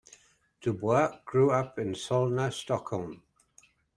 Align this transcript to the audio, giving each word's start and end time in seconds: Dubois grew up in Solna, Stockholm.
Dubois 0.61 1.19
grew 1.25 1.51
up 1.51 1.77
in 1.77 1.93
Solna, 1.93 2.51
Stockholm. 2.51 3.21